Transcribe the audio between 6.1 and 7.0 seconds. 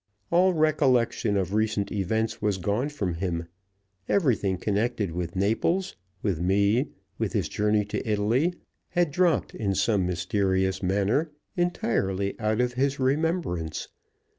with me,